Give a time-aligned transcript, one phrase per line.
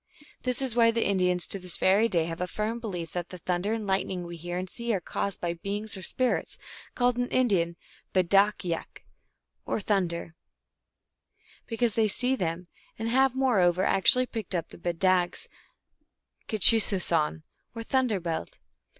[0.41, 3.37] This is why the Indians to this very day have a firm belief that the
[3.37, 6.57] thunder and lightning we hear and see are caused by (beings or spirits)
[6.95, 7.75] (called) in Indian
[8.11, 9.05] Bed dag yek
[9.63, 10.33] (or thunder),
[11.65, 12.67] 1 because they see them,
[12.97, 15.47] and have, moreover, actually picked up the bed dags
[16.47, 17.43] k chisousan,
[17.75, 18.57] or thunder bullet.